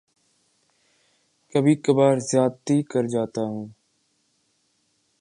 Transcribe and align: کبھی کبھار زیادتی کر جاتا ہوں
کبھی 1.53 1.75
کبھار 1.75 2.15
زیادتی 2.31 2.81
کر 2.83 3.03
جاتا 3.07 3.41
ہوں 3.41 3.67